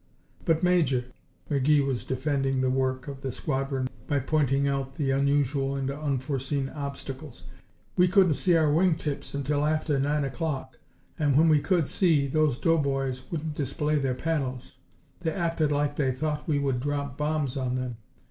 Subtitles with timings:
[0.45, 1.05] "But, Major,"
[1.51, 6.69] McGee was defending the work of the squadron by pointing out the unusual and unforeseen
[6.69, 7.43] obstacles,
[7.95, 10.79] "we couldn't see our wing tips until after nine o'clock,
[11.19, 14.79] and when we could see, those doughboys wouldn't display their panels.
[15.19, 17.97] They acted like they thought we would drop bombs on them.